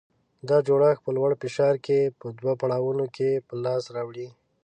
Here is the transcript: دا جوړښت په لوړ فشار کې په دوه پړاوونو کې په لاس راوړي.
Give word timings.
دا 0.49 0.57
جوړښت 0.67 1.03
په 1.05 1.09
لوړ 1.17 1.31
فشار 1.41 1.75
کې 1.85 1.99
په 2.19 2.27
دوه 2.39 2.53
پړاوونو 2.61 3.05
کې 3.15 3.29
په 3.47 3.53
لاس 3.65 3.83
راوړي. 3.95 4.27